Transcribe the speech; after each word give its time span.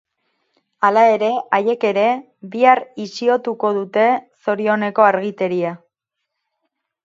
Hala 0.87 1.01
ere, 1.17 1.27
haiek 1.57 1.85
ere 1.89 2.07
bihar 2.55 2.83
isiotuko 3.05 3.73
dute 3.79 4.09
zorioneko 4.49 5.09
argiteria. 5.13 5.79